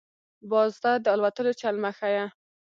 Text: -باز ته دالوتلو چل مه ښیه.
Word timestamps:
-باز 0.49 0.73
ته 0.83 0.91
دالوتلو 1.05 1.51
چل 1.61 1.75
مه 1.83 1.91
ښیه. 1.97 2.25